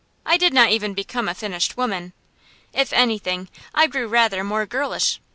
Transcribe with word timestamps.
I 0.25 0.35
did 0.35 0.51
not 0.51 0.71
even 0.71 0.95
become 0.95 1.29
a 1.29 1.35
finished 1.35 1.77
woman. 1.77 2.13
If 2.73 2.91
anything, 2.91 3.49
I 3.75 3.85
grew 3.85 4.07
rather 4.07 4.43
more 4.43 4.65
girlish. 4.65 5.19